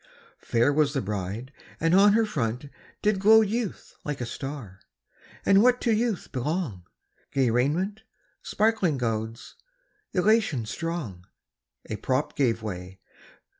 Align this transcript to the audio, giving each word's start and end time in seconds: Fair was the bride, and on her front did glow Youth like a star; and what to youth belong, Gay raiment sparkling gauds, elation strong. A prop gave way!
Fair 0.39 0.73
was 0.73 0.93
the 0.93 0.99
bride, 1.01 1.53
and 1.79 1.93
on 1.93 2.13
her 2.13 2.25
front 2.25 2.69
did 3.03 3.19
glow 3.19 3.41
Youth 3.41 3.95
like 4.03 4.19
a 4.19 4.25
star; 4.25 4.79
and 5.45 5.61
what 5.61 5.79
to 5.81 5.93
youth 5.93 6.31
belong, 6.31 6.87
Gay 7.31 7.51
raiment 7.51 8.01
sparkling 8.41 8.97
gauds, 8.97 9.53
elation 10.11 10.65
strong. 10.65 11.27
A 11.87 11.97
prop 11.97 12.35
gave 12.35 12.63
way! 12.63 12.99